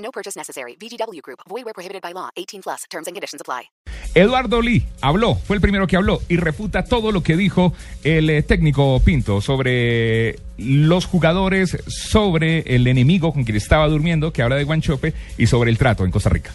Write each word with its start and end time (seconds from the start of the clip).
No 0.00 0.10
purchase 0.10 0.36
necessary. 0.36 0.76
VGW 0.76 1.20
Group. 1.22 1.40
Void 1.48 1.64
where 1.64 1.74
prohibited 1.74 2.02
by 2.02 2.12
law. 2.12 2.30
18 2.36 2.62
plus. 2.62 2.84
Terms 2.90 3.06
and 3.06 3.14
conditions 3.14 3.40
apply. 3.40 3.70
Eduardo 4.14 4.60
Lee 4.60 4.84
habló, 5.02 5.36
fue 5.36 5.54
el 5.54 5.62
primero 5.62 5.86
que 5.86 5.96
habló 5.96 6.20
y 6.28 6.36
refuta 6.36 6.84
todo 6.84 7.12
lo 7.12 7.22
que 7.22 7.36
dijo 7.36 7.72
el 8.02 8.28
eh, 8.28 8.42
técnico 8.42 9.00
Pinto 9.04 9.40
sobre 9.40 10.36
los 10.58 11.06
jugadores, 11.06 11.78
sobre 11.86 12.60
el 12.74 12.88
enemigo 12.88 13.32
con 13.32 13.44
quien 13.44 13.56
estaba 13.56 13.86
durmiendo, 13.86 14.32
que 14.32 14.42
habla 14.42 14.56
de 14.56 14.64
Guanchope, 14.64 15.14
y 15.38 15.46
sobre 15.46 15.70
el 15.70 15.78
trato 15.78 16.04
en 16.04 16.10
Costa 16.10 16.28
Rica. 16.28 16.52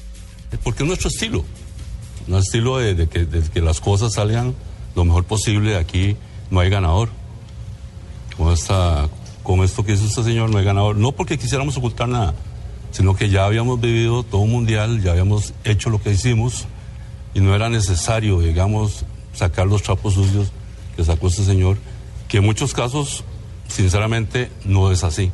Porque 0.63 0.83
es 0.83 0.87
nuestro 0.87 1.07
estilo. 1.07 1.45
Un 2.27 2.35
estilo 2.35 2.77
de, 2.77 2.93
de 2.93 3.07
que, 3.07 3.25
de 3.25 3.41
que 3.49 3.61
las 3.61 3.79
cosas 3.79 4.13
salgan 4.13 4.53
lo 4.95 5.05
mejor 5.05 5.23
posible. 5.23 5.77
Aquí 5.77 6.17
no 6.49 6.59
hay 6.59 6.69
ganador. 6.69 7.09
Con, 8.37 8.51
esta, 8.51 9.07
con 9.43 9.63
esto 9.63 9.85
que 9.85 9.93
hizo 9.93 10.05
este 10.05 10.23
señor 10.23 10.49
no 10.49 10.57
hay 10.57 10.65
ganador. 10.65 10.97
No 10.97 11.13
porque 11.13 11.37
quisiéramos 11.37 11.77
ocultar 11.77 12.09
nada, 12.09 12.33
sino 12.95 13.13
que 13.13 13.29
ya 13.29 13.43
habíamos 13.43 13.81
vivido 13.81 14.23
todo 14.23 14.39
un 14.39 14.51
mundial, 14.51 15.01
ya 15.03 15.11
habíamos 15.11 15.53
hecho 15.65 15.89
lo 15.89 16.01
que 16.01 16.11
hicimos 16.11 16.65
y 17.33 17.41
no 17.41 17.53
era 17.53 17.67
necesario, 17.67 18.39
digamos, 18.39 19.03
sacar 19.33 19.67
los 19.67 19.83
trapos 19.83 20.13
sucios 20.13 20.53
que 20.95 21.03
sacó 21.03 21.27
este 21.27 21.43
señor, 21.43 21.75
que 22.29 22.37
en 22.37 22.45
muchos 22.45 22.73
casos, 22.73 23.25
sinceramente, 23.67 24.49
no 24.63 24.93
es 24.93 25.03
así. 25.03 25.33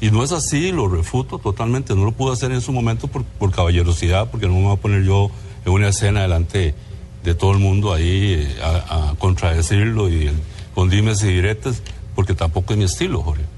Y 0.00 0.12
no 0.12 0.22
es 0.22 0.30
así, 0.30 0.70
lo 0.70 0.86
refuto 0.86 1.40
totalmente, 1.40 1.96
no 1.96 2.04
lo 2.04 2.12
pude 2.12 2.32
hacer 2.32 2.52
en 2.52 2.60
su 2.60 2.70
momento 2.70 3.08
por, 3.08 3.24
por 3.24 3.50
caballerosidad, 3.50 4.30
porque 4.30 4.46
no 4.46 4.52
me 4.52 4.62
voy 4.62 4.74
a 4.74 4.80
poner 4.80 5.02
yo 5.02 5.32
en 5.64 5.72
una 5.72 5.88
escena 5.88 6.22
delante 6.22 6.76
de 7.24 7.34
todo 7.34 7.50
el 7.50 7.58
mundo 7.58 7.92
ahí 7.92 8.34
eh, 8.34 8.56
a, 8.62 9.14
contradecirlo 9.18 10.08
y 10.08 10.30
con 10.76 10.90
dimes 10.90 11.24
y 11.24 11.26
diretes, 11.26 11.82
porque 12.14 12.34
tampoco 12.34 12.72
es 12.72 12.78
mi 12.78 12.84
estilo, 12.84 13.20
Jorge. 13.20 13.57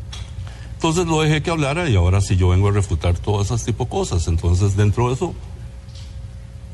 Entonces 0.81 1.07
lo 1.07 1.21
dejé 1.21 1.43
que 1.43 1.51
hablara 1.51 1.91
y 1.91 1.97
ahora 1.97 2.23
sí 2.23 2.37
yo 2.37 2.49
vengo 2.49 2.69
a 2.69 2.73
refutar 2.73 3.19
todas 3.19 3.49
esas 3.49 3.67
tipo 3.67 3.85
de 3.85 3.91
cosas. 3.91 4.27
Entonces 4.29 4.79
dentro 4.79 5.09
de 5.09 5.15
eso, 5.15 5.35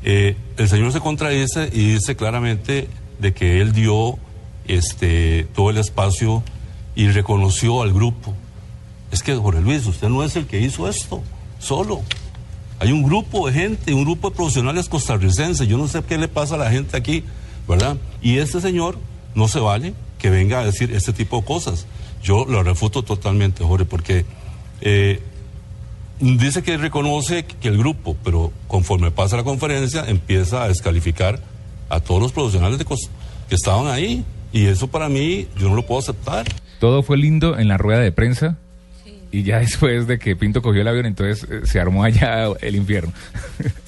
eh, 0.01 0.37
el 0.55 0.69
señor 0.69 0.93
se 0.93 1.01
contradice 1.01 1.69
y 1.73 1.91
dice 1.91 2.15
claramente 2.15 2.87
de 3.19 3.33
que 3.33 3.59
él 3.59 3.73
dio 3.73 4.17
este, 4.65 5.45
todo 5.53 5.71
el 5.71 5.77
espacio 5.77 6.41
y 6.95 7.09
reconoció 7.09 7.81
al 7.81 7.91
grupo. 7.91 8.33
Es 9.11 9.23
que, 9.23 9.35
Jorge 9.35 9.59
Luis, 9.59 9.85
usted 9.85 10.07
no 10.07 10.23
es 10.23 10.37
el 10.37 10.47
que 10.47 10.61
hizo 10.61 10.87
esto, 10.87 11.21
solo. 11.59 11.99
Hay 12.79 12.93
un 12.93 13.03
grupo 13.03 13.47
de 13.47 13.59
gente, 13.59 13.93
un 13.93 14.05
grupo 14.05 14.29
de 14.29 14.37
profesionales 14.37 14.87
costarricenses. 14.87 15.67
Yo 15.67 15.77
no 15.77 15.89
sé 15.89 16.01
qué 16.03 16.17
le 16.17 16.29
pasa 16.29 16.55
a 16.55 16.59
la 16.59 16.71
gente 16.71 16.95
aquí, 16.95 17.25
¿verdad? 17.67 17.97
Y 18.21 18.37
este 18.37 18.61
señor 18.61 18.97
no 19.35 19.49
se 19.49 19.59
vale 19.59 19.93
que 20.17 20.29
venga 20.29 20.61
a 20.61 20.65
decir 20.65 20.93
este 20.93 21.11
tipo 21.11 21.39
de 21.39 21.43
cosas. 21.43 21.87
Yo 22.21 22.45
lo 22.45 22.63
refuto 22.63 23.03
totalmente, 23.03 23.63
Jorge, 23.63 23.85
porque 23.85 24.25
eh, 24.81 25.21
dice 26.19 26.63
que 26.63 26.77
reconoce 26.77 27.45
que 27.45 27.67
el 27.67 27.77
grupo, 27.77 28.15
pero 28.23 28.51
conforme 28.67 29.11
pasa 29.11 29.37
la 29.37 29.43
conferencia 29.43 30.05
empieza 30.07 30.63
a 30.63 30.67
descalificar 30.67 31.39
a 31.89 31.99
todos 31.99 32.21
los 32.21 32.31
profesionales 32.31 32.79
de 32.79 32.85
que 32.85 33.55
estaban 33.55 33.87
ahí. 33.87 34.23
Y 34.51 34.65
eso 34.65 34.87
para 34.87 35.09
mí 35.09 35.47
yo 35.57 35.69
no 35.69 35.75
lo 35.75 35.85
puedo 35.85 35.99
aceptar. 35.99 36.45
Todo 36.79 37.03
fue 37.03 37.17
lindo 37.17 37.57
en 37.57 37.67
la 37.67 37.77
rueda 37.77 37.99
de 37.99 38.11
prensa. 38.11 38.57
Y 39.31 39.43
ya 39.43 39.59
después 39.59 40.07
de 40.07 40.19
que 40.19 40.35
Pinto 40.35 40.61
cogió 40.61 40.81
el 40.81 40.87
avión, 40.87 41.05
entonces 41.05 41.47
eh, 41.49 41.61
se 41.65 41.79
armó 41.79 42.03
allá 42.03 42.47
el 42.61 42.75
infierno. 42.75 43.13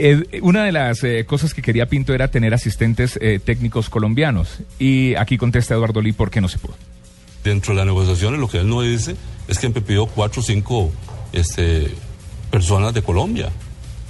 Eh, 0.00 0.40
una 0.42 0.64
de 0.64 0.70
las 0.70 1.02
eh, 1.02 1.24
cosas 1.26 1.54
que 1.54 1.62
quería 1.62 1.86
Pinto 1.86 2.14
era 2.14 2.28
tener 2.28 2.54
asistentes 2.54 3.18
eh, 3.20 3.40
técnicos 3.44 3.90
colombianos. 3.90 4.60
Y 4.78 5.14
aquí 5.16 5.36
contesta 5.38 5.74
Eduardo 5.74 6.00
Lee 6.00 6.12
por 6.12 6.30
qué 6.30 6.40
no 6.40 6.48
se 6.48 6.58
pudo. 6.58 6.76
Dentro 7.44 7.72
de 7.72 7.78
las 7.78 7.86
negociaciones, 7.86 8.40
lo 8.40 8.48
que 8.48 8.58
él 8.58 8.68
no 8.68 8.82
dice 8.82 9.16
es 9.46 9.58
que 9.58 9.68
me 9.68 9.80
pidió 9.80 10.06
cuatro 10.06 10.42
o 10.42 10.44
cinco 10.44 10.90
este, 11.32 11.94
personas 12.50 12.92
de 12.94 13.02
Colombia 13.02 13.50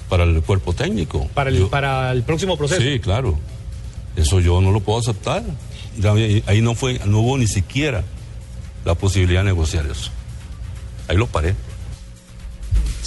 para 0.08 0.24
el 0.24 0.42
cuerpo 0.42 0.72
técnico. 0.72 1.28
Para 1.34 1.50
el, 1.50 1.58
Yo- 1.58 1.68
para 1.70 2.10
el 2.12 2.22
próximo 2.22 2.56
proceso. 2.56 2.80
Sí, 2.80 2.98
claro. 2.98 3.38
Eso 4.16 4.40
yo 4.40 4.60
no 4.60 4.72
lo 4.72 4.80
puedo 4.80 4.98
aceptar. 4.98 5.42
Ahí 6.46 6.60
no 6.62 6.74
fue, 6.74 7.00
no 7.06 7.20
hubo 7.20 7.38
ni 7.38 7.46
siquiera 7.46 8.02
la 8.84 8.94
posibilidad 8.94 9.40
de 9.40 9.46
negociar 9.46 9.86
eso. 9.86 10.10
Ahí 11.08 11.16
lo 11.16 11.26
paré. 11.26 11.54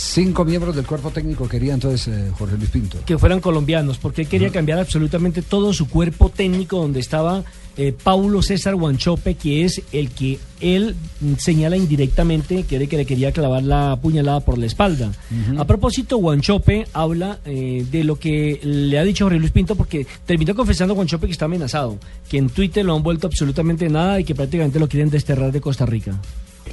Cinco 0.03 0.43
miembros 0.43 0.75
del 0.75 0.85
cuerpo 0.85 1.11
técnico 1.11 1.47
quería 1.47 1.75
entonces 1.75 2.07
eh, 2.07 2.31
Jorge 2.37 2.57
Luis 2.57 2.71
Pinto. 2.71 2.97
Que 3.05 3.19
fueran 3.19 3.39
colombianos, 3.39 3.99
porque 3.99 4.23
él 4.23 4.27
quería 4.27 4.49
cambiar 4.49 4.79
absolutamente 4.79 5.43
todo 5.43 5.73
su 5.73 5.87
cuerpo 5.87 6.29
técnico 6.29 6.77
donde 6.77 6.99
estaba 6.99 7.43
eh, 7.77 7.93
Paulo 8.03 8.41
César 8.41 8.75
Guanchope, 8.75 9.35
que 9.35 9.63
es 9.63 9.83
el 9.93 10.09
que 10.09 10.39
él 10.59 10.95
señala 11.37 11.77
indirectamente 11.77 12.63
que 12.63 12.77
era 12.77 12.87
que 12.87 12.97
le 12.97 13.05
quería 13.05 13.31
clavar 13.31 13.61
la 13.61 13.97
puñalada 14.01 14.39
por 14.39 14.57
la 14.57 14.65
espalda. 14.65 15.11
A 15.57 15.65
propósito, 15.65 16.17
Guanchope 16.17 16.87
habla 16.93 17.39
eh, 17.45 17.85
de 17.89 18.03
lo 18.03 18.17
que 18.17 18.59
le 18.63 18.97
ha 18.97 19.03
dicho 19.03 19.25
Jorge 19.25 19.39
Luis 19.39 19.51
Pinto, 19.51 19.75
porque 19.75 20.07
terminó 20.25 20.55
confesando 20.55 20.95
Guanchope 20.95 21.27
que 21.27 21.33
está 21.33 21.45
amenazado, 21.45 21.99
que 22.27 22.39
en 22.39 22.49
Twitter 22.49 22.83
lo 22.83 22.95
han 22.95 23.03
vuelto 23.03 23.27
absolutamente 23.27 23.87
nada 23.87 24.19
y 24.19 24.23
que 24.23 24.33
prácticamente 24.33 24.79
lo 24.79 24.89
quieren 24.89 25.11
desterrar 25.11 25.51
de 25.51 25.61
Costa 25.61 25.85
Rica. 25.85 26.19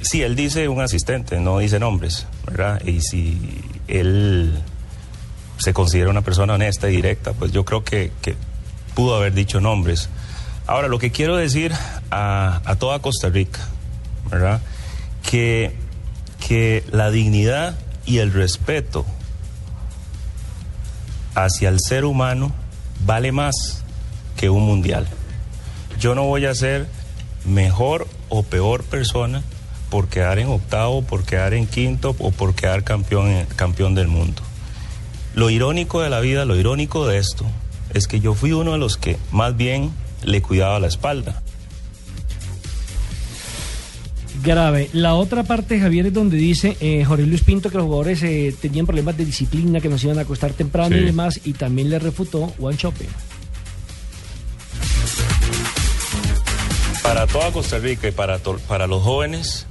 Sí, 0.01 0.21
él 0.21 0.35
dice 0.35 0.67
un 0.69 0.81
asistente, 0.81 1.39
no 1.39 1.59
dice 1.59 1.79
nombres, 1.79 2.25
¿verdad? 2.45 2.81
Y 2.85 3.01
si 3.01 3.61
él 3.87 4.57
se 5.57 5.73
considera 5.73 6.09
una 6.09 6.21
persona 6.21 6.53
honesta 6.53 6.89
y 6.89 6.95
directa, 6.95 7.33
pues 7.33 7.51
yo 7.51 7.65
creo 7.65 7.83
que, 7.83 8.11
pudo 8.95 9.15
haber 9.15 9.33
dicho 9.33 9.61
nombres. 9.61 10.09
Ahora, 10.67 10.87
lo 10.87 10.99
que 10.99 11.11
quiero 11.11 11.37
decir 11.37 11.73
a, 12.11 12.61
a 12.65 12.75
toda 12.75 12.99
Costa 12.99 13.29
Rica, 13.29 13.59
¿verdad? 14.29 14.61
Que, 15.29 15.75
que 16.45 16.83
la 16.91 17.11
dignidad 17.11 17.77
y 18.05 18.17
el 18.17 18.33
respeto 18.33 19.05
hacia 21.35 21.69
el 21.69 21.79
ser 21.79 22.05
humano 22.05 22.51
vale 23.05 23.31
más 23.31 23.83
que 24.35 24.49
un 24.49 24.63
mundial. 24.63 25.07
Yo 25.99 26.15
no 26.15 26.23
voy 26.23 26.45
a 26.45 26.55
ser 26.55 26.87
mejor 27.45 28.07
o 28.29 28.43
peor 28.43 28.83
persona 28.83 29.43
por 29.89 30.07
quedar 30.07 30.39
en 30.39 30.47
octavo, 30.47 31.01
por 31.01 31.23
quedar 31.23 31.53
en 31.53 31.67
quinto 31.67 32.15
o 32.19 32.31
por 32.31 32.53
quedar 32.55 32.83
campeón, 32.83 33.45
campeón 33.55 33.95
del 33.95 34.07
mundo. 34.07 34.41
Lo 35.35 35.49
irónico 35.49 36.01
de 36.01 36.09
la 36.09 36.19
vida, 36.19 36.45
lo 36.45 36.55
irónico 36.55 37.07
de 37.07 37.17
esto, 37.17 37.45
es 37.93 38.07
que 38.07 38.19
yo 38.19 38.33
fui 38.33 38.51
uno 38.51 38.73
de 38.73 38.77
los 38.77 38.97
que 38.97 39.17
más 39.31 39.55
bien 39.57 39.91
le 40.23 40.41
cuidaba 40.41 40.79
la 40.79 40.87
espalda. 40.87 41.41
Grave. 44.41 44.89
La 44.93 45.15
otra 45.15 45.43
parte, 45.43 45.79
Javier, 45.81 46.05
es 46.07 46.13
donde 46.13 46.37
dice 46.37 46.77
eh, 46.79 47.03
Jorge 47.03 47.25
Luis 47.25 47.41
Pinto 47.43 47.69
que 47.69 47.75
los 47.77 47.85
jugadores 47.85 48.23
eh, 48.23 48.55
tenían 48.61 48.85
problemas 48.85 49.17
de 49.17 49.25
disciplina, 49.25 49.81
que 49.81 49.89
nos 49.89 50.01
iban 50.03 50.17
a 50.17 50.21
acostar 50.21 50.53
temprano 50.53 50.95
Sí. 50.95 51.01
y 51.01 51.05
demás, 51.05 51.41
y 51.43 51.53
también 51.53 51.89
le 51.89 51.99
refutó 51.99 52.47
Juan 52.57 52.77
Chope. 52.77 53.05
Para 57.03 57.27
toda 57.27 57.51
Costa 57.51 57.79
Rica 57.79 58.07
y 58.07 58.11
para, 58.11 58.39
to- 58.39 58.59
para 58.67 58.87
los 58.87 59.01
jóvenes, 59.03 59.65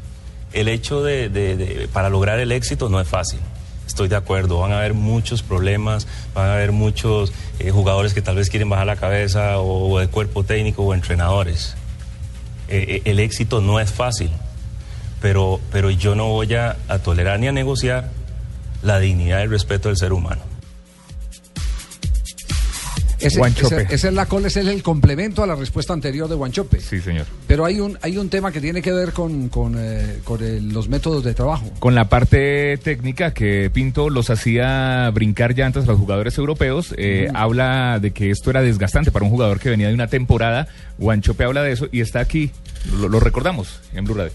el 0.52 0.68
hecho 0.68 1.02
de, 1.02 1.88
para 1.92 2.08
lograr 2.08 2.38
el 2.38 2.52
éxito 2.52 2.88
no 2.88 3.00
es 3.00 3.08
fácil. 3.08 3.40
Estoy 3.86 4.08
de 4.08 4.16
acuerdo, 4.16 4.60
van 4.60 4.72
a 4.72 4.78
haber 4.78 4.94
muchos 4.94 5.42
problemas, 5.42 6.06
van 6.34 6.50
a 6.50 6.54
haber 6.54 6.72
muchos 6.72 7.32
eh, 7.58 7.70
jugadores 7.70 8.14
que 8.14 8.22
tal 8.22 8.36
vez 8.36 8.50
quieren 8.50 8.68
bajar 8.68 8.86
la 8.86 8.96
cabeza 8.96 9.58
o, 9.58 9.90
o 9.90 9.98
de 9.98 10.08
cuerpo 10.08 10.44
técnico 10.44 10.82
o 10.82 10.94
entrenadores. 10.94 11.74
Eh, 12.68 13.02
eh, 13.04 13.10
el 13.10 13.18
éxito 13.18 13.60
no 13.60 13.80
es 13.80 13.90
fácil, 13.90 14.30
pero, 15.20 15.58
pero 15.72 15.90
yo 15.90 16.14
no 16.14 16.28
voy 16.28 16.54
a 16.54 16.76
tolerar 17.02 17.40
ni 17.40 17.48
a 17.48 17.52
negociar 17.52 18.10
la 18.82 18.98
dignidad 18.98 19.40
y 19.40 19.42
el 19.42 19.50
respeto 19.50 19.88
del 19.88 19.96
ser 19.96 20.12
humano. 20.12 20.47
Ese, 23.26 23.38
Guanchope. 23.38 23.82
ese- 23.82 23.94
esa 23.94 24.08
es 24.08 24.14
la 24.14 24.28
ese 24.46 24.60
es 24.60 24.66
el 24.68 24.82
complemento 24.82 25.42
a 25.42 25.46
la 25.46 25.54
respuesta 25.54 25.92
anterior 25.92 26.28
de 26.28 26.34
Guanchope. 26.36 26.80
Sí, 26.80 27.00
señor. 27.00 27.26
Pero 27.46 27.64
hay 27.64 27.80
un, 27.80 27.98
hay 28.02 28.16
un 28.18 28.28
tema 28.28 28.52
que 28.52 28.60
tiene 28.60 28.80
que 28.82 28.92
ver 28.92 29.12
con, 29.12 29.48
con, 29.48 29.74
eh, 29.78 30.18
con 30.24 30.42
el- 30.42 30.68
los 30.72 30.88
métodos 30.88 31.24
de 31.24 31.34
trabajo. 31.34 31.70
Con 31.78 31.94
la 31.94 32.08
parte 32.08 32.76
técnica 32.78 33.32
que 33.34 33.70
Pinto 33.72 34.10
los 34.10 34.30
hacía 34.30 35.10
brincar 35.12 35.54
llantas 35.54 35.84
a 35.84 35.86
los 35.88 35.98
jugadores 35.98 36.38
europeos, 36.38 36.94
eh, 36.96 37.28
habla 37.34 37.98
de 38.00 38.12
que 38.12 38.30
esto 38.30 38.50
era 38.50 38.62
desgastante 38.62 39.10
para 39.10 39.24
un 39.24 39.30
jugador 39.30 39.58
que 39.58 39.70
venía 39.70 39.88
de 39.88 39.94
una 39.94 40.06
temporada. 40.08 40.68
Guanchope 40.98 41.44
habla 41.44 41.62
de 41.62 41.72
eso 41.72 41.88
y 41.92 42.00
está 42.00 42.20
aquí, 42.20 42.50
lo, 43.00 43.08
lo 43.08 43.20
recordamos 43.20 43.80
en 43.94 44.04
Blue 44.04 44.14
Radio. 44.14 44.32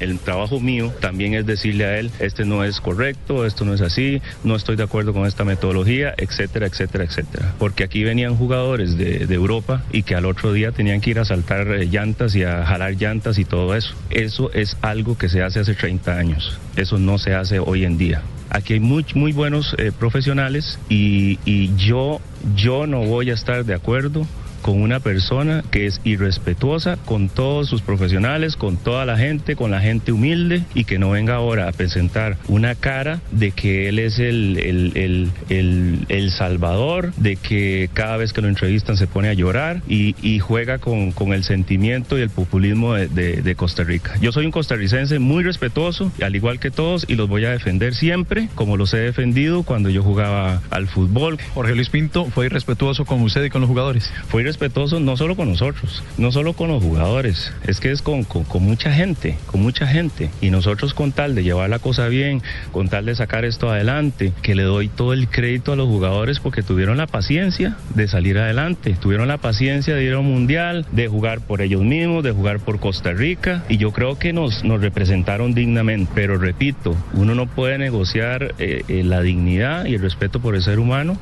El 0.00 0.18
trabajo 0.18 0.60
mío 0.60 0.92
también 1.00 1.34
es 1.34 1.46
decirle 1.46 1.84
a 1.84 1.98
él, 1.98 2.10
este 2.18 2.44
no 2.44 2.64
es 2.64 2.80
correcto, 2.80 3.46
esto 3.46 3.64
no 3.64 3.74
es 3.74 3.80
así, 3.80 4.20
no 4.42 4.56
estoy 4.56 4.76
de 4.76 4.82
acuerdo 4.82 5.12
con 5.12 5.26
esta 5.26 5.44
metodología, 5.44 6.14
etcétera, 6.16 6.66
etcétera, 6.66 7.04
etcétera. 7.04 7.54
Porque 7.58 7.84
aquí 7.84 8.04
venían 8.04 8.36
jugadores 8.36 8.96
de, 8.96 9.34
Europa 9.34 9.82
y 9.90 10.04
que 10.04 10.14
al 10.14 10.26
otro 10.26 10.52
día 10.52 10.70
tenían 10.70 11.00
que 11.00 11.10
ir 11.10 11.18
a 11.18 11.24
saltar 11.24 11.66
eh, 11.66 11.86
llantas 11.86 12.36
y 12.36 12.44
a 12.44 12.64
jalar 12.64 12.94
llantas 12.94 13.36
y 13.38 13.44
todo 13.44 13.74
eso. 13.74 13.92
Eso 14.10 14.52
es 14.52 14.76
algo 14.80 15.18
que 15.18 15.28
se 15.28 15.42
hace 15.42 15.58
hace 15.58 15.74
30 15.74 16.16
años. 16.16 16.58
Eso 16.76 16.98
no 16.98 17.18
se 17.18 17.34
hace 17.34 17.58
hoy 17.58 17.84
en 17.84 17.98
día. 17.98 18.22
Aquí 18.50 18.74
hay 18.74 18.80
muy, 18.80 19.04
muy 19.14 19.32
buenos 19.32 19.74
eh, 19.78 19.90
profesionales 19.98 20.78
y, 20.88 21.40
y 21.44 21.74
yo, 21.76 22.20
yo 22.54 22.86
no 22.86 23.00
voy 23.00 23.30
a 23.30 23.34
estar 23.34 23.64
de 23.64 23.74
acuerdo 23.74 24.24
con 24.64 24.80
una 24.80 24.98
persona 24.98 25.62
que 25.70 25.84
es 25.84 26.00
irrespetuosa 26.04 26.96
con 27.04 27.28
todos 27.28 27.68
sus 27.68 27.82
profesionales, 27.82 28.56
con 28.56 28.78
toda 28.78 29.04
la 29.04 29.18
gente, 29.18 29.56
con 29.56 29.70
la 29.70 29.80
gente 29.80 30.10
humilde 30.10 30.62
y 30.74 30.84
que 30.84 30.98
no 30.98 31.10
venga 31.10 31.34
ahora 31.34 31.68
a 31.68 31.72
presentar 31.72 32.38
una 32.48 32.74
cara 32.74 33.20
de 33.30 33.50
que 33.50 33.90
él 33.90 33.98
es 33.98 34.18
el, 34.18 34.56
el, 34.56 34.92
el, 34.96 35.30
el, 35.50 36.06
el 36.08 36.30
salvador, 36.30 37.12
de 37.16 37.36
que 37.36 37.90
cada 37.92 38.16
vez 38.16 38.32
que 38.32 38.40
lo 38.40 38.48
entrevistan 38.48 38.96
se 38.96 39.06
pone 39.06 39.28
a 39.28 39.34
llorar 39.34 39.82
y, 39.86 40.16
y 40.22 40.38
juega 40.38 40.78
con, 40.78 41.12
con, 41.12 41.34
el 41.34 41.44
sentimiento 41.44 42.18
y 42.18 42.22
el 42.22 42.30
populismo 42.30 42.94
de, 42.94 43.08
de, 43.08 43.42
de, 43.42 43.54
Costa 43.56 43.84
Rica. 43.84 44.14
Yo 44.22 44.32
soy 44.32 44.46
un 44.46 44.50
costarricense 44.50 45.18
muy 45.18 45.44
respetuoso, 45.44 46.10
al 46.22 46.36
igual 46.36 46.58
que 46.58 46.70
todos, 46.70 47.04
y 47.06 47.16
los 47.16 47.28
voy 47.28 47.44
a 47.44 47.50
defender 47.50 47.94
siempre, 47.94 48.48
como 48.54 48.78
los 48.78 48.94
he 48.94 48.98
defendido 48.98 49.62
cuando 49.62 49.90
yo 49.90 50.02
jugaba 50.02 50.62
al 50.70 50.86
fútbol. 50.86 51.38
Jorge 51.52 51.74
Luis 51.74 51.90
Pinto 51.90 52.24
fue 52.26 52.46
irrespetuoso 52.46 53.04
con 53.04 53.20
usted 53.20 53.44
y 53.44 53.50
con 53.50 53.60
los 53.60 53.68
jugadores. 53.68 54.10
Fue 54.28 54.40
respetuoso 54.54 55.00
no 55.00 55.16
solo 55.16 55.34
con 55.34 55.48
nosotros, 55.48 56.04
no 56.16 56.30
solo 56.30 56.52
con 56.52 56.68
los 56.68 56.80
jugadores, 56.80 57.52
es 57.66 57.80
que 57.80 57.90
es 57.90 58.02
con, 58.02 58.22
con, 58.22 58.44
con, 58.44 58.62
mucha 58.62 58.92
gente, 58.92 59.36
con 59.46 59.60
mucha 59.62 59.84
gente. 59.86 60.30
Y 60.40 60.50
nosotros 60.50 60.94
con 60.94 61.10
tal 61.10 61.34
de 61.34 61.42
llevar 61.42 61.68
la 61.70 61.80
cosa 61.80 62.06
bien, 62.06 62.40
con 62.70 62.88
tal 62.88 63.06
de 63.06 63.16
sacar 63.16 63.44
esto 63.44 63.68
adelante, 63.68 64.32
que 64.42 64.54
le 64.54 64.62
doy 64.62 64.88
todo 64.88 65.12
el 65.12 65.28
crédito 65.28 65.72
a 65.72 65.76
los 65.76 65.88
jugadores 65.88 66.38
porque 66.38 66.62
tuvieron 66.62 66.96
la 66.96 67.08
paciencia 67.08 67.76
de 67.96 68.06
salir 68.06 68.38
adelante, 68.38 68.96
tuvieron 69.00 69.26
la 69.26 69.38
paciencia 69.38 69.96
de 69.96 70.04
ir 70.04 70.12
a 70.12 70.20
un 70.20 70.30
mundial, 70.30 70.86
de 70.92 71.08
jugar 71.08 71.40
por 71.40 71.60
ellos 71.60 71.82
mismos, 71.82 72.22
de 72.22 72.30
jugar 72.30 72.60
por 72.60 72.78
Costa 72.78 73.12
Rica. 73.12 73.64
Y 73.68 73.78
yo 73.78 73.90
creo 73.90 74.20
que 74.20 74.32
nos, 74.32 74.62
nos 74.62 74.80
representaron 74.80 75.52
dignamente. 75.52 76.12
Pero 76.14 76.38
repito, 76.38 76.96
uno 77.12 77.34
no 77.34 77.46
puede 77.46 77.76
negociar 77.78 78.54
eh, 78.58 78.84
eh, 78.86 79.02
la 79.02 79.20
dignidad 79.20 79.86
y 79.86 79.94
el 79.94 80.00
respeto 80.00 80.38
por 80.38 80.54
el 80.54 80.62
ser 80.62 80.78
humano. 80.78 81.18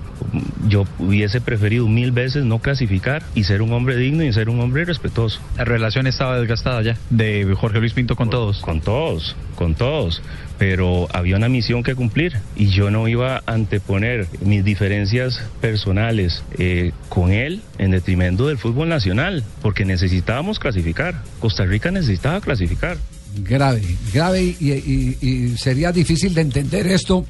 Yo 0.69 0.87
hubiese 0.99 1.41
preferido 1.41 1.89
mil 1.89 2.13
veces 2.13 2.45
no 2.45 2.61
clasificar 2.61 3.23
y 3.35 3.45
ser 3.45 3.63
un 3.63 3.73
hombre 3.73 3.97
digno 3.97 4.23
y 4.25 4.33
ser 4.33 4.49
un 4.49 4.61
hombre 4.61 4.85
respetuoso. 4.85 5.41
La 5.57 5.65
relación 5.65 6.07
estaba 6.07 6.39
desgastada 6.39 6.83
ya 6.83 6.97
de 7.11 7.53
Jorge 7.55 7.81
Luis 7.81 7.93
Pinto 7.93 8.17
con 8.17 8.31
todos. 8.31 8.61
Con 8.61 8.81
todos, 8.81 9.37
con 9.55 9.75
todos. 9.75 10.23
Pero 10.59 11.09
había 11.13 11.37
una 11.37 11.49
misión 11.49 11.83
que 11.83 11.95
cumplir 11.95 12.35
y 12.55 12.67
yo 12.67 12.91
no 12.91 13.09
iba 13.09 13.39
a 13.39 13.43
anteponer 13.47 14.29
mis 14.45 14.65
diferencias 14.65 15.43
personales 15.61 16.45
eh, 16.59 16.93
con 17.09 17.33
él 17.33 17.63
en 17.79 17.91
detrimento 17.91 18.47
del 18.47 18.59
fútbol 18.59 18.89
nacional, 18.89 19.43
porque 19.61 19.85
necesitábamos 19.85 20.59
clasificar. 20.59 21.23
Costa 21.41 21.65
Rica 21.65 21.91
necesitaba 21.91 22.41
clasificar. 22.41 22.97
Grave, 23.39 23.83
grave 24.13 24.43
y, 24.43 24.73
y, 24.73 25.19
y 25.21 25.57
sería 25.57 25.91
difícil 25.91 26.35
de 26.35 26.43
entender 26.43 26.87
esto 26.87 27.25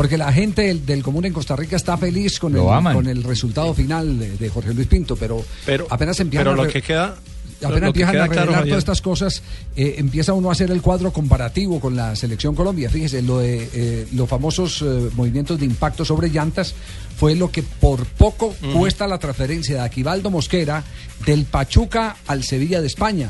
porque 0.00 0.16
la 0.16 0.32
gente 0.32 0.62
del, 0.62 0.86
del, 0.86 1.02
común 1.02 1.26
en 1.26 1.34
Costa 1.34 1.54
Rica 1.54 1.76
está 1.76 1.98
feliz 1.98 2.38
con, 2.38 2.56
el, 2.56 2.62
con 2.62 3.06
el, 3.06 3.22
resultado 3.22 3.74
final 3.74 4.18
de, 4.18 4.30
de, 4.30 4.48
Jorge 4.48 4.72
Luis 4.72 4.86
Pinto, 4.86 5.14
pero, 5.14 5.44
pero 5.66 5.86
apenas 5.90 6.18
empiezan 6.20 6.54
pero 6.54 6.56
lo 6.56 6.66
que 6.66 6.80
queda 6.80 7.18
apenas 7.62 7.88
empiezan 7.88 8.16
a 8.16 8.22
revelar 8.22 8.46
claro, 8.46 8.64
todas 8.64 8.78
estas 8.78 9.02
cosas, 9.02 9.42
eh, 9.76 9.96
empieza 9.98 10.32
uno 10.32 10.48
a 10.48 10.52
hacer 10.52 10.70
el 10.70 10.80
cuadro 10.80 11.12
comparativo 11.12 11.80
con 11.80 11.96
la 11.96 12.16
selección 12.16 12.54
Colombia. 12.54 12.88
Fíjese, 12.88 13.20
lo 13.20 13.40
de 13.40 13.68
eh, 13.74 14.06
los 14.14 14.26
famosos 14.26 14.80
eh, 14.80 15.10
movimientos 15.12 15.60
de 15.60 15.66
impacto 15.66 16.06
sobre 16.06 16.30
llantas 16.30 16.74
fue 17.18 17.34
lo 17.34 17.50
que 17.50 17.62
por 17.62 18.06
poco 18.06 18.54
cuesta 18.72 19.06
la 19.06 19.18
transferencia 19.18 19.74
de 19.74 19.80
Aquivaldo 19.82 20.30
Mosquera 20.30 20.82
del 21.26 21.44
Pachuca 21.44 22.16
al 22.26 22.42
Sevilla 22.42 22.80
de 22.80 22.86
España. 22.86 23.28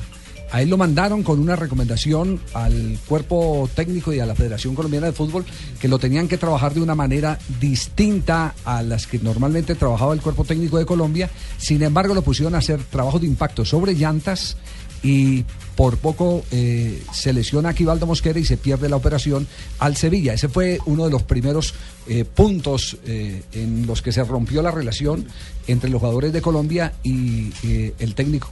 A 0.52 0.62
él 0.62 0.68
lo 0.68 0.76
mandaron 0.76 1.22
con 1.22 1.38
una 1.38 1.54
recomendación 1.54 2.40
al 2.54 2.98
cuerpo 3.06 3.68
técnico 3.74 4.12
y 4.12 4.18
a 4.18 4.26
la 4.26 4.34
Federación 4.34 4.74
Colombiana 4.74 5.06
de 5.06 5.12
Fútbol 5.12 5.44
que 5.80 5.86
lo 5.86 5.98
tenían 5.98 6.26
que 6.26 6.38
trabajar 6.38 6.74
de 6.74 6.82
una 6.82 6.96
manera 6.96 7.38
distinta 7.60 8.54
a 8.64 8.82
las 8.82 9.06
que 9.06 9.20
normalmente 9.20 9.76
trabajaba 9.76 10.12
el 10.12 10.20
cuerpo 10.20 10.44
técnico 10.44 10.78
de 10.78 10.86
Colombia. 10.86 11.30
Sin 11.56 11.82
embargo, 11.82 12.14
lo 12.14 12.22
pusieron 12.22 12.56
a 12.56 12.58
hacer 12.58 12.82
trabajo 12.82 13.20
de 13.20 13.26
impacto 13.26 13.64
sobre 13.64 13.94
llantas 13.94 14.56
y 15.02 15.44
por 15.76 15.96
poco 15.96 16.42
eh, 16.50 17.02
se 17.12 17.32
lesiona 17.32 17.70
a 17.70 17.72
Aquivaldo 17.72 18.06
Mosquera 18.06 18.38
y 18.38 18.44
se 18.44 18.56
pierde 18.56 18.88
la 18.88 18.96
operación 18.96 19.46
al 19.78 19.96
Sevilla. 19.96 20.34
Ese 20.34 20.48
fue 20.48 20.78
uno 20.84 21.04
de 21.04 21.10
los 21.10 21.22
primeros 21.22 21.74
eh, 22.08 22.24
puntos 22.24 22.98
eh, 23.06 23.42
en 23.52 23.86
los 23.86 24.02
que 24.02 24.12
se 24.12 24.24
rompió 24.24 24.62
la 24.62 24.72
relación 24.72 25.26
entre 25.68 25.90
los 25.90 26.00
jugadores 26.00 26.32
de 26.32 26.42
Colombia 26.42 26.92
y 27.02 27.50
el 27.98 28.14
técnico 28.14 28.50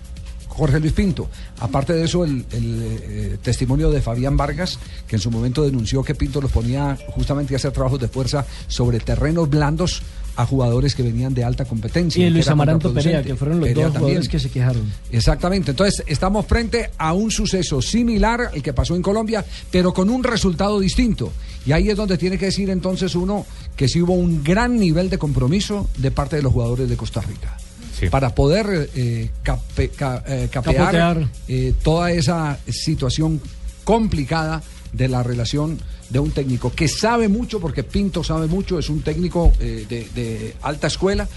Jorge 0.59 0.81
Luis 0.81 0.93
Pinto. 0.93 1.29
Aparte 1.61 1.93
de 1.93 2.05
eso, 2.05 2.25
el, 2.25 2.45
el 2.53 2.83
eh, 2.83 3.39
testimonio 3.41 3.91
de 3.91 4.03
Fabián 4.03 4.37
Vargas, 4.37 4.79
que 5.07 5.17
en 5.17 5.23
su 5.23 5.31
momento 5.31 5.63
denunció 5.63 6.03
que 6.03 6.15
Pinto 6.15 6.41
los 6.41 6.51
ponía 6.51 6.99
justamente 7.09 7.55
a 7.55 7.57
hacer 7.57 7.71
trabajos 7.71 8.01
de 8.01 8.09
fuerza 8.09 8.45
sobre 8.67 8.99
terrenos 8.99 9.49
blandos 9.49 10.03
a 10.35 10.47
jugadores 10.47 10.95
que 10.95 11.03
venían 11.03 11.35
de 11.35 11.43
alta 11.43 11.65
competencia. 11.65 12.25
Y 12.25 12.31
Luis 12.31 12.49
Amaranto 12.49 12.93
Perea, 12.95 13.23
que 13.23 13.35
fueron 13.35 13.59
los 13.59 13.69
Perea 13.69 13.87
dos 13.87 13.93
jugadores 13.93 14.15
también. 14.15 14.31
que 14.31 14.39
se 14.39 14.51
quejaron. 14.51 14.93
Exactamente. 15.11 15.73
Entonces, 15.73 16.05
estamos 16.07 16.47
frente 16.47 16.91
a 16.97 17.13
un 17.13 17.31
suceso 17.31 17.83
similar 17.83 18.51
al 18.53 18.63
que 18.63 18.73
pasó 18.73 18.95
en 18.95 19.03
Colombia, 19.03 19.45
pero 19.71 19.93
con 19.93 20.11
un 20.11 20.23
resultado 20.23 20.79
distinto. 20.79 21.33
Y 21.67 21.73
ahí 21.73 21.91
es 21.91 21.97
donde 21.97 22.17
tiene 22.19 22.39
que 22.39 22.47
decir 22.47 22.71
entonces 22.71 23.17
uno 23.17 23.47
que 23.77 23.89
sí 23.89 24.01
hubo 24.01 24.15
un 24.15 24.45
gran 24.45 24.79
nivel 24.79 25.11
de 25.11 25.19
compromiso 25.19 25.89
de 25.99 26.11
parte 26.13 26.37
de 26.37 26.43
los 26.43 26.53
jugadores 26.53 26.89
de 26.89 26.97
Costa 26.97 27.21
Rica. 27.21 27.57
Sí. 27.99 28.09
para 28.11 28.35
poder 28.35 28.91
eh, 28.95 29.31
cape, 29.43 29.89
ca, 29.89 30.23
eh, 30.27 30.49
capear 30.51 31.29
eh, 31.49 31.75
toda 31.83 32.13
esa 32.13 32.59
situación 32.69 33.41
complicada 33.85 34.63
de 34.93 35.09
la 35.09 35.23
relación 35.23 35.79
de 36.09 36.19
un 36.19 36.31
técnico 36.31 36.73
que 36.73 36.89
sabe 36.89 37.29
mucho, 37.29 37.61
porque 37.61 37.83
Pinto 37.83 38.23
sabe 38.25 38.47
mucho, 38.47 38.79
es 38.79 38.89
un 38.89 39.03
técnico 39.03 39.53
de, 39.59 39.85
de 39.87 40.55
alta 40.63 40.87
escuela, 40.87 41.29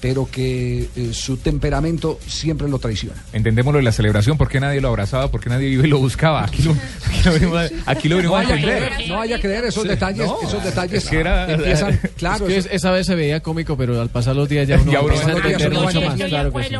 pero 0.00 0.28
que 0.30 0.88
eh, 0.96 1.10
su 1.12 1.36
temperamento 1.36 2.18
siempre 2.26 2.68
lo 2.68 2.78
traiciona. 2.78 3.22
Entendemos 3.32 3.72
lo 3.72 3.78
de 3.78 3.84
la 3.84 3.92
celebración, 3.92 4.38
¿por 4.38 4.48
qué 4.48 4.58
nadie 4.58 4.80
lo 4.80 4.88
abrazaba? 4.88 5.30
¿Por 5.30 5.40
qué 5.40 5.50
nadie 5.50 5.68
iba 5.68 5.86
y 5.86 5.90
lo 5.90 5.98
buscaba? 5.98 6.44
Aquí 6.44 6.62
lo, 6.62 6.72
aquí 6.72 7.22
lo 7.24 7.32
venimos, 7.32 7.58
a, 7.58 7.90
aquí 7.90 8.08
lo 8.08 8.16
venimos 8.16 8.42
no 8.42 8.48
a 8.48 8.54
entender. 8.54 8.92
Creer, 8.92 9.08
no 9.08 9.20
haya 9.20 9.36
que 9.36 9.42
creer, 9.42 9.64
esos 9.66 9.82
sí, 9.82 9.88
detalles, 9.88 10.26
no, 10.26 10.38
esos 10.42 10.64
detalles 10.64 11.04
es 11.04 11.10
que 11.10 11.20
era, 11.20 11.52
empiezan, 11.52 12.00
claro. 12.16 12.48
Es 12.48 12.66
que 12.66 12.76
esa 12.76 12.90
vez 12.90 13.06
se 13.06 13.14
veía 13.14 13.40
cómico, 13.40 13.76
pero 13.76 14.00
al 14.00 14.08
pasar 14.08 14.36
los 14.36 14.48
días 14.48 14.66
ya 14.66 14.76
uno, 14.80 14.90
ya 14.90 15.00
empieza 15.00 15.28
a 15.28 15.32
entender 15.32 15.72
mucho 15.72 16.00
más. 16.00 16.14
Claro 16.20 16.52
que 16.52 16.64
sí. 16.64 16.74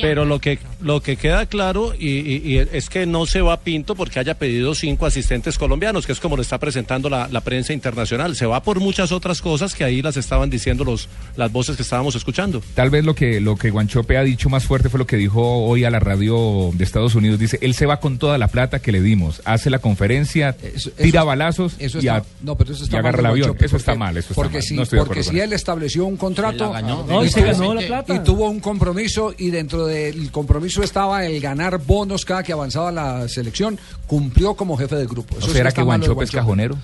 Pero 0.00 0.24
lo 0.24 0.38
que, 0.38 0.58
lo 0.80 1.00
que 1.00 1.16
queda 1.16 1.46
claro 1.46 1.94
y, 1.98 2.08
y, 2.08 2.42
y, 2.44 2.58
es 2.58 2.88
que 2.90 3.06
no 3.06 3.26
se 3.26 3.40
va 3.40 3.60
Pinto 3.62 3.94
porque 3.94 4.18
haya 4.18 4.34
pedido 4.34 4.74
cinco 4.74 5.06
asistentes 5.06 5.56
colombianos, 5.56 6.04
que 6.04 6.12
es 6.12 6.20
como 6.20 6.36
lo 6.36 6.42
está 6.42 6.58
presentando 6.58 7.08
la, 7.08 7.28
la 7.28 7.40
prensa 7.40 7.72
internacional. 7.72 8.34
Se 8.36 8.44
va 8.44 8.62
por 8.62 8.80
muchas 8.80 9.12
otras 9.12 9.40
cosas 9.40 9.74
que 9.74 9.84
ahí 9.84 10.02
las 10.02 10.16
estaban 10.16 10.50
diciendo 10.50 10.84
los, 10.84 11.08
las 11.36 11.52
voces 11.52 11.76
que 11.76 11.82
estábamos 11.82 12.14
escuchando. 12.14 12.41
Tal 12.74 12.90
vez 12.90 13.04
lo 13.04 13.14
que, 13.14 13.40
lo 13.40 13.56
que 13.56 13.70
Guanchope 13.70 14.16
ha 14.16 14.22
dicho 14.22 14.48
más 14.48 14.64
fuerte 14.64 14.88
fue 14.88 14.98
lo 14.98 15.06
que 15.06 15.16
dijo 15.16 15.64
hoy 15.64 15.84
a 15.84 15.90
la 15.90 16.00
radio 16.00 16.70
de 16.72 16.84
Estados 16.84 17.14
Unidos. 17.14 17.38
Dice, 17.38 17.58
él 17.62 17.74
se 17.74 17.86
va 17.86 18.00
con 18.00 18.18
toda 18.18 18.38
la 18.38 18.48
plata 18.48 18.80
que 18.80 18.92
le 18.92 19.00
dimos, 19.00 19.42
hace 19.44 19.70
la 19.70 19.78
conferencia, 19.78 20.56
eso, 20.62 20.90
tira 20.90 21.24
balazos 21.24 21.74
eso 21.78 22.00
y, 22.00 22.08
a, 22.08 22.22
no, 22.42 22.56
pero 22.56 22.72
eso 22.72 22.84
está 22.84 22.96
y 22.96 22.98
agarra 22.98 23.20
el 23.20 23.26
avión. 23.26 23.56
Eso 23.58 23.76
está 23.76 23.94
mal, 23.94 24.16
eso 24.16 24.34
porque 24.34 24.58
está 24.58 24.68
si, 24.68 24.74
mal. 24.74 24.88
No 24.90 25.04
porque 25.04 25.22
si 25.22 25.38
él 25.38 25.52
estableció 25.52 26.06
un 26.06 26.16
contrato 26.16 26.72
no, 26.82 27.24
y, 27.24 27.28
se 27.28 27.42
ganó 27.42 27.74
la 27.74 27.82
plata. 27.82 28.14
y 28.14 28.18
tuvo 28.20 28.48
un 28.48 28.60
compromiso 28.60 29.34
y 29.36 29.50
dentro 29.50 29.86
del 29.86 30.30
compromiso 30.30 30.82
estaba 30.82 31.24
el 31.24 31.40
ganar 31.40 31.78
bonos 31.78 32.24
cada 32.24 32.42
que 32.42 32.52
avanzaba 32.52 32.90
la 32.90 33.28
selección, 33.28 33.78
cumplió 34.06 34.54
como 34.54 34.76
jefe 34.76 34.96
del 34.96 35.08
grupo. 35.08 35.38
Eso 35.38 35.50
¿O 35.50 35.52
será 35.52 35.72
que 35.72 35.82
Guanchope 35.82 36.24
es 36.24 36.30
cajonero? 36.30 36.76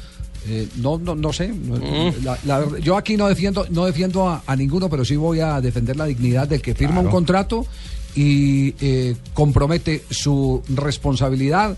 Eh, 0.46 0.68
no, 0.76 0.98
no, 0.98 1.14
no 1.14 1.32
sé. 1.32 1.48
Mm. 1.48 2.24
La, 2.24 2.38
la, 2.44 2.78
yo 2.80 2.96
aquí 2.96 3.16
no 3.16 3.28
defiendo, 3.28 3.66
no 3.70 3.84
defiendo 3.84 4.28
a, 4.28 4.42
a, 4.46 4.56
ninguno, 4.56 4.88
pero 4.88 5.04
sí 5.04 5.16
voy 5.16 5.40
a 5.40 5.60
defender 5.60 5.96
la 5.96 6.06
dignidad 6.06 6.48
del 6.48 6.62
que 6.62 6.74
firma 6.74 6.94
claro. 6.94 7.08
un 7.08 7.12
contrato 7.12 7.66
y 8.14 8.74
eh, 8.80 9.14
compromete 9.34 10.04
su 10.10 10.62
responsabilidad, 10.68 11.76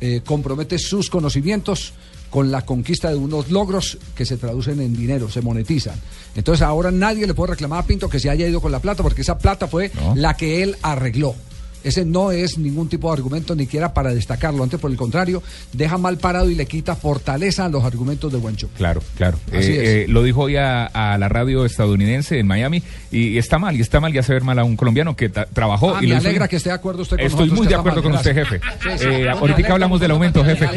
eh, 0.00 0.20
compromete 0.24 0.78
sus 0.78 1.10
conocimientos 1.10 1.92
con 2.30 2.50
la 2.52 2.64
conquista 2.64 3.10
de 3.10 3.16
unos 3.16 3.50
logros 3.50 3.98
que 4.14 4.24
se 4.24 4.36
traducen 4.36 4.80
en 4.80 4.94
dinero, 4.94 5.28
se 5.28 5.40
monetizan. 5.40 5.98
Entonces 6.36 6.62
ahora 6.62 6.90
nadie 6.92 7.26
le 7.26 7.34
puede 7.34 7.52
reclamar 7.52 7.80
a 7.80 7.86
Pinto 7.86 8.08
que 8.08 8.20
se 8.20 8.30
haya 8.30 8.46
ido 8.46 8.60
con 8.60 8.70
la 8.70 8.78
plata, 8.78 9.02
porque 9.02 9.22
esa 9.22 9.38
plata 9.38 9.66
fue 9.66 9.90
no. 9.94 10.14
la 10.14 10.36
que 10.36 10.62
él 10.62 10.76
arregló 10.82 11.34
Ese 11.82 12.04
no 12.04 12.30
es 12.32 12.58
ningún 12.58 12.88
tipo 12.88 13.08
de 13.08 13.14
argumento 13.18 13.54
ni 13.54 13.64
siquiera 13.64 13.92
para 13.94 14.12
destacarlo. 14.14 14.62
Antes, 14.62 14.78
por 14.80 14.90
el 14.90 14.96
contrario, 14.96 15.42
deja 15.72 15.96
mal 15.98 16.18
parado 16.18 16.50
y 16.50 16.54
le 16.54 16.66
quita 16.66 16.94
fortaleza 16.96 17.64
a 17.64 17.68
los 17.68 17.84
argumentos 17.84 18.32
de 18.32 18.38
Guancho. 18.38 18.68
Claro, 18.76 19.02
claro. 19.16 19.38
Así 19.48 19.72
Eh, 19.72 20.02
eh, 20.02 20.06
lo 20.08 20.22
dijo 20.22 20.42
hoy 20.42 20.56
a, 20.56 20.86
a 20.86 21.16
la 21.18 21.28
radio 21.28 21.64
estadounidense 21.64 22.38
en 22.38 22.46
Miami 22.46 22.82
y, 23.10 23.38
está 23.38 23.58
mal, 23.58 23.76
y 23.76 23.80
está 23.80 24.00
mal 24.00 24.14
y 24.14 24.18
hace 24.18 24.32
ver 24.32 24.42
mal 24.44 24.58
a 24.58 24.64
un 24.64 24.76
colombiano 24.76 25.16
que 25.16 25.28
ta- 25.28 25.46
trabajó. 25.46 25.94
Ah, 25.94 25.98
y 26.02 26.06
me 26.08 26.16
hizo 26.16 26.28
alegra 26.28 26.48
que 26.48 26.56
esté 26.56 26.68
de 26.70 26.74
acuerdo 26.74 27.02
usted 27.02 27.16
con 27.16 27.26
Estoy 27.26 27.48
nosotros, 27.48 27.58
muy 27.58 27.66
de 27.66 27.74
acuerdo 27.74 28.02
mal, 28.02 28.10
con 28.10 28.14
usted, 28.18 28.34
jefe. 28.34 28.60
Sí, 28.82 28.88
sí. 28.98 29.04
Eh, 29.06 29.28
ahorita 29.30 29.72
hablamos 29.72 30.00
del 30.00 30.10
aumento, 30.10 30.44
me 30.44 30.54
jefe. 30.56 30.68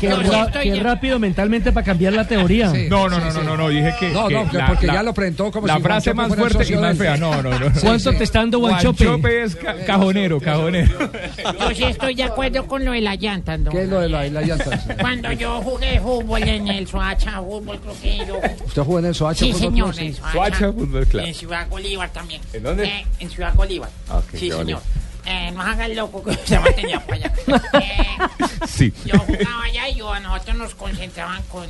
Qué, 0.00 0.74
rápido 0.82 1.18
mentalmente 1.18 1.72
para 1.72 1.84
cambiar 1.84 2.12
la 2.12 2.26
teoría. 2.26 2.72
No, 2.88 3.08
no, 3.08 3.18
no, 3.18 3.32
no, 3.32 3.42
no, 3.42 3.56
no, 3.56 3.68
dije 3.68 3.92
que. 3.98 4.10
No, 4.10 4.28
que 4.28 4.34
no, 4.34 4.50
que 4.50 4.56
la- 4.58 4.66
porque 4.68 4.86
la- 4.86 4.94
ya 4.94 5.02
lo 5.02 5.14
presentó 5.14 5.50
como 5.50 5.66
La 5.66 5.76
si 5.76 5.82
frase 5.82 6.12
Guanchope 6.12 6.28
más 6.42 6.52
fuerte 6.52 6.72
y 6.72 6.76
más 6.76 6.96
fea. 6.98 7.16
No, 7.16 7.42
no, 7.42 7.58
no. 7.58 7.66
¿Cuánto 7.80 8.12
te 8.14 8.24
está 8.24 8.40
dando 8.40 8.58
Guanchope? 8.58 9.04
Guanchope 9.06 9.42
es 9.44 9.56
cajonero, 9.98 10.40
cajonero. 10.40 10.98
Yo 11.58 11.70
sí 11.74 11.84
estoy 11.84 12.14
de 12.14 12.24
acuerdo 12.24 12.66
con 12.66 12.84
lo 12.84 12.92
de 12.92 13.00
las 13.00 13.18
llantas, 13.20 13.58
¿no? 13.60 13.70
¿Qué 13.70 13.82
es 13.82 13.88
lo 13.88 14.00
de 14.00 14.08
la, 14.08 14.26
la 14.28 14.42
llanta? 14.42 14.78
Cuando 15.00 15.32
yo 15.32 15.60
jugué 15.62 16.00
fútbol 16.00 16.42
en 16.42 16.68
el 16.68 16.86
Soacha 16.86 17.40
Fútbol, 17.40 17.78
creo 17.80 18.00
que 18.00 18.26
yo... 18.26 18.38
¿Usted 18.66 18.82
jugó 18.82 18.98
en 18.98 19.04
el 19.06 19.14
Soacha? 19.14 19.44
Sí, 19.44 19.52
Fútbol 19.52 19.68
señor, 19.70 19.98
en 20.00 20.14
Soacha. 20.14 20.32
Soacha 20.32 20.72
Fútbol 20.72 21.06
Club. 21.06 21.22
En 21.24 21.34
Ciudad 21.34 21.68
Bolívar 21.68 22.10
también. 22.10 22.40
¿En 22.52 22.62
dónde? 22.62 22.84
Eh, 22.84 23.06
en 23.20 23.30
Ciudad 23.30 23.54
Bolívar. 23.54 23.90
Ah, 24.10 24.20
sí, 24.32 24.50
señor. 24.50 24.80
Eh, 25.24 25.50
no 25.52 25.60
haga 25.62 25.86
el 25.86 25.96
loco 25.96 26.22
que 26.22 26.34
se 26.44 26.58
mantenía 26.58 27.00
para 27.00 27.14
allá. 27.16 27.32
Eh, 27.80 28.06
Sí. 28.68 28.92
yo 29.04 29.18
jugaba 29.18 29.64
allá 29.64 29.88
y 29.88 29.94
yo, 29.96 30.12
a 30.12 30.20
nosotros 30.20 30.56
nos 30.56 30.74
concentraban 30.76 31.42
con, 31.50 31.64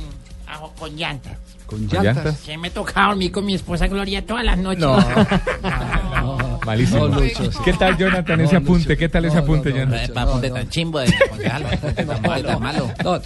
a- 0.47 0.59
con 0.77 0.95
llantas. 0.95 1.37
¿Con 1.65 1.87
¿Con 1.87 2.03
llantas? 2.03 2.37
Que 2.45 2.57
me 2.57 2.69
tocaba 2.69 3.07
dormir 3.07 3.31
con 3.31 3.45
mi 3.45 3.55
esposa 3.55 3.87
Gloria 3.87 4.25
todas 4.25 4.43
las 4.45 4.57
noches. 4.57 4.79
No. 4.81 4.97
Malísimo. 6.67 7.07
No, 7.07 7.19
Lucho, 7.21 7.49
sí. 7.49 7.57
¿Qué 7.63 7.71
tal, 7.71 7.97
Jonathan, 7.97 8.41
ese 8.41 8.53
No, 8.53 8.59
apunte? 8.59 8.89
Lucho. 8.89 8.99
¿Qué 8.99 9.07
tal 9.09 9.23
ese 9.23 9.35
No, 9.35 9.41
no, 9.41 9.45
apunte, 9.45 9.69
no, 9.69 9.75
Jonathan? 9.77 10.17
Apunte 10.17 10.49
tan 10.49 10.69
chimbo 10.69 10.99
de 10.99 11.13
concejal, 11.29 11.63
tan 11.95 12.21
malo, 12.21 12.43
tan 12.43 12.61
malo. 12.61 12.91
No, 13.05 13.21